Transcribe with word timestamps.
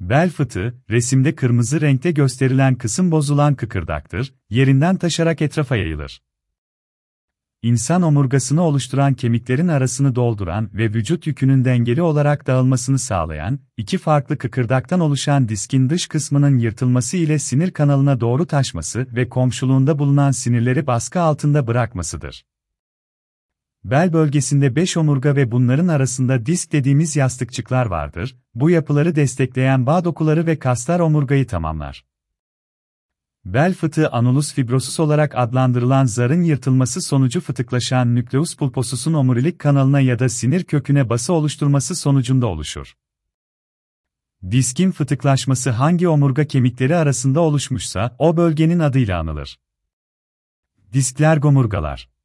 Bel 0.00 0.30
fıtığı, 0.30 0.74
resimde 0.90 1.34
kırmızı 1.34 1.80
renkte 1.80 2.10
gösterilen 2.10 2.74
kısım 2.74 3.10
bozulan 3.10 3.54
kıkırdaktır, 3.54 4.34
yerinden 4.50 4.96
taşarak 4.96 5.42
etrafa 5.42 5.76
yayılır. 5.76 6.22
İnsan 7.62 8.02
omurgasını 8.02 8.62
oluşturan 8.62 9.14
kemiklerin 9.14 9.68
arasını 9.68 10.14
dolduran 10.14 10.70
ve 10.74 10.94
vücut 10.94 11.26
yükünün 11.26 11.64
dengeli 11.64 12.02
olarak 12.02 12.46
dağılmasını 12.46 12.98
sağlayan, 12.98 13.58
iki 13.76 13.98
farklı 13.98 14.38
kıkırdaktan 14.38 15.00
oluşan 15.00 15.48
diskin 15.48 15.90
dış 15.90 16.06
kısmının 16.06 16.58
yırtılması 16.58 17.16
ile 17.16 17.38
sinir 17.38 17.70
kanalına 17.70 18.20
doğru 18.20 18.46
taşması 18.46 19.06
ve 19.16 19.28
komşuluğunda 19.28 19.98
bulunan 19.98 20.30
sinirleri 20.30 20.86
baskı 20.86 21.20
altında 21.20 21.66
bırakmasıdır. 21.66 22.44
Bel 23.90 24.12
bölgesinde 24.12 24.76
5 24.76 24.96
omurga 24.96 25.36
ve 25.36 25.50
bunların 25.50 25.88
arasında 25.88 26.46
disk 26.46 26.72
dediğimiz 26.72 27.16
yastıkçıklar 27.16 27.86
vardır, 27.86 28.36
bu 28.54 28.70
yapıları 28.70 29.14
destekleyen 29.16 29.86
bağ 29.86 30.04
dokuları 30.04 30.46
ve 30.46 30.58
kaslar 30.58 31.00
omurgayı 31.00 31.46
tamamlar. 31.46 32.04
Bel 33.44 33.74
fıtığı 33.74 34.10
anulus 34.10 34.54
fibrosus 34.54 35.00
olarak 35.00 35.34
adlandırılan 35.34 36.04
zarın 36.04 36.42
yırtılması 36.42 37.02
sonucu 37.02 37.40
fıtıklaşan 37.40 38.14
nükleus 38.14 38.56
pulposusun 38.56 39.12
omurilik 39.12 39.58
kanalına 39.58 40.00
ya 40.00 40.18
da 40.18 40.28
sinir 40.28 40.64
köküne 40.64 41.08
bası 41.08 41.32
oluşturması 41.32 41.96
sonucunda 41.96 42.46
oluşur. 42.46 42.94
Diskin 44.50 44.90
fıtıklaşması 44.90 45.70
hangi 45.70 46.08
omurga 46.08 46.44
kemikleri 46.46 46.96
arasında 46.96 47.40
oluşmuşsa 47.40 48.16
o 48.18 48.36
bölgenin 48.36 48.78
adıyla 48.78 49.20
anılır. 49.20 49.58
Diskler 50.92 51.36
gomurgalar 51.36 52.15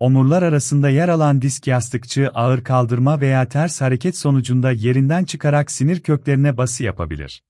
Omurlar 0.00 0.42
arasında 0.42 0.88
yer 0.88 1.08
alan 1.08 1.42
disk 1.42 1.66
yastıkçı 1.66 2.28
ağır 2.28 2.64
kaldırma 2.64 3.20
veya 3.20 3.48
ters 3.48 3.80
hareket 3.80 4.16
sonucunda 4.16 4.72
yerinden 4.72 5.24
çıkarak 5.24 5.70
sinir 5.70 6.00
köklerine 6.00 6.56
bası 6.56 6.84
yapabilir. 6.84 7.42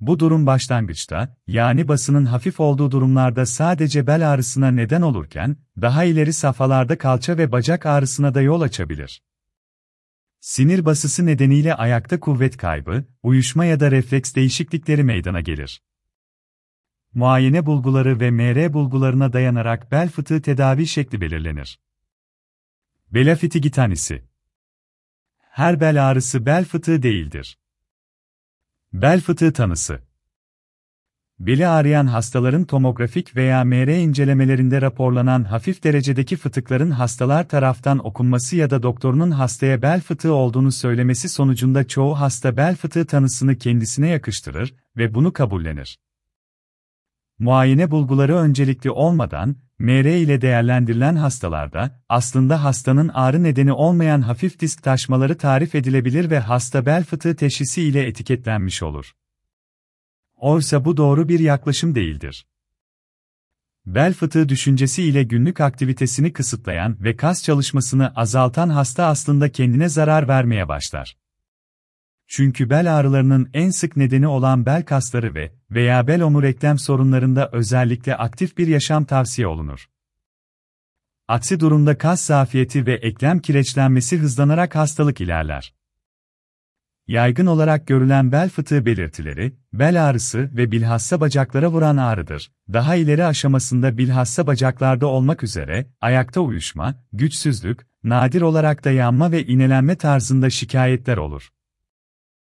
Bu 0.00 0.18
durum 0.18 0.46
başlangıçta, 0.46 1.36
yani 1.46 1.88
basının 1.88 2.24
hafif 2.24 2.60
olduğu 2.60 2.90
durumlarda 2.90 3.46
sadece 3.46 4.06
bel 4.06 4.32
ağrısına 4.32 4.70
neden 4.70 5.02
olurken, 5.02 5.56
daha 5.80 6.04
ileri 6.04 6.32
safhalarda 6.32 6.98
kalça 6.98 7.38
ve 7.38 7.52
bacak 7.52 7.86
ağrısına 7.86 8.34
da 8.34 8.42
yol 8.42 8.60
açabilir. 8.60 9.22
Sinir 10.40 10.84
basısı 10.84 11.26
nedeniyle 11.26 11.74
ayakta 11.74 12.20
kuvvet 12.20 12.56
kaybı, 12.56 13.04
uyuşma 13.22 13.64
ya 13.64 13.80
da 13.80 13.90
refleks 13.90 14.34
değişiklikleri 14.34 15.04
meydana 15.04 15.40
gelir. 15.40 15.82
Muayene 17.16 17.66
bulguları 17.66 18.20
ve 18.20 18.30
MR 18.30 18.72
bulgularına 18.72 19.32
dayanarak 19.32 19.92
bel 19.92 20.08
fıtığı 20.08 20.42
tedavi 20.42 20.86
şekli 20.86 21.20
belirlenir. 21.20 21.80
Belafiti 23.10 23.70
tanisi 23.70 24.24
Her 25.38 25.80
bel 25.80 26.08
ağrısı 26.10 26.46
bel 26.46 26.64
fıtığı 26.64 27.02
değildir. 27.02 27.58
Bel 28.92 29.20
fıtığı 29.20 29.52
tanısı 29.52 30.02
Beli 31.38 31.66
ağrıyan 31.66 32.06
hastaların 32.06 32.64
tomografik 32.64 33.36
veya 33.36 33.64
MR 33.64 33.88
incelemelerinde 33.88 34.82
raporlanan 34.82 35.44
hafif 35.44 35.84
derecedeki 35.84 36.36
fıtıkların 36.36 36.90
hastalar 36.90 37.48
taraftan 37.48 38.06
okunması 38.06 38.56
ya 38.56 38.70
da 38.70 38.82
doktorunun 38.82 39.30
hastaya 39.30 39.82
bel 39.82 40.00
fıtığı 40.00 40.32
olduğunu 40.32 40.72
söylemesi 40.72 41.28
sonucunda 41.28 41.86
çoğu 41.86 42.20
hasta 42.20 42.56
bel 42.56 42.76
fıtığı 42.76 43.06
tanısını 43.06 43.58
kendisine 43.58 44.08
yakıştırır 44.08 44.74
ve 44.96 45.14
bunu 45.14 45.32
kabullenir. 45.32 45.98
Muayene 47.38 47.90
bulguları 47.90 48.36
öncelikli 48.36 48.90
olmadan, 48.90 49.56
MR 49.78 50.04
ile 50.04 50.40
değerlendirilen 50.40 51.16
hastalarda, 51.16 52.02
aslında 52.08 52.64
hastanın 52.64 53.08
ağrı 53.08 53.42
nedeni 53.42 53.72
olmayan 53.72 54.20
hafif 54.20 54.60
disk 54.60 54.82
taşmaları 54.82 55.38
tarif 55.38 55.74
edilebilir 55.74 56.30
ve 56.30 56.38
hasta 56.38 56.86
bel 56.86 57.04
fıtığı 57.04 57.36
teşhisi 57.36 57.82
ile 57.82 58.06
etiketlenmiş 58.06 58.82
olur. 58.82 59.12
Oysa 60.36 60.84
bu 60.84 60.96
doğru 60.96 61.28
bir 61.28 61.40
yaklaşım 61.40 61.94
değildir. 61.94 62.46
Bel 63.86 64.12
fıtığı 64.14 64.48
düşüncesi 64.48 65.02
ile 65.02 65.22
günlük 65.22 65.60
aktivitesini 65.60 66.32
kısıtlayan 66.32 66.96
ve 67.00 67.16
kas 67.16 67.42
çalışmasını 67.42 68.12
azaltan 68.14 68.68
hasta 68.68 69.06
aslında 69.06 69.52
kendine 69.52 69.88
zarar 69.88 70.28
vermeye 70.28 70.68
başlar. 70.68 71.16
Çünkü 72.36 72.70
bel 72.70 72.98
ağrılarının 72.98 73.50
en 73.54 73.70
sık 73.70 73.96
nedeni 73.96 74.26
olan 74.26 74.66
bel 74.66 74.84
kasları 74.84 75.34
ve 75.34 75.52
veya 75.70 76.06
bel 76.06 76.22
omur 76.22 76.44
eklem 76.44 76.78
sorunlarında 76.78 77.50
özellikle 77.52 78.16
aktif 78.16 78.58
bir 78.58 78.66
yaşam 78.66 79.04
tavsiye 79.04 79.46
olunur. 79.46 79.86
Aksi 81.28 81.60
durumda 81.60 81.98
kas 81.98 82.20
zafiyeti 82.20 82.86
ve 82.86 82.94
eklem 82.94 83.38
kireçlenmesi 83.38 84.18
hızlanarak 84.18 84.74
hastalık 84.74 85.20
ilerler. 85.20 85.74
Yaygın 87.06 87.46
olarak 87.46 87.86
görülen 87.86 88.32
bel 88.32 88.48
fıtığı 88.48 88.86
belirtileri, 88.86 89.56
bel 89.72 90.08
ağrısı 90.08 90.50
ve 90.56 90.72
bilhassa 90.72 91.20
bacaklara 91.20 91.68
vuran 91.68 91.96
ağrıdır. 91.96 92.52
Daha 92.72 92.94
ileri 92.94 93.24
aşamasında 93.24 93.98
bilhassa 93.98 94.46
bacaklarda 94.46 95.06
olmak 95.06 95.42
üzere, 95.42 95.86
ayakta 96.00 96.40
uyuşma, 96.40 96.94
güçsüzlük, 97.12 97.86
nadir 98.04 98.40
olarak 98.40 98.84
da 98.84 98.90
yanma 98.90 99.32
ve 99.32 99.46
inelenme 99.46 99.96
tarzında 99.96 100.50
şikayetler 100.50 101.16
olur. 101.16 101.55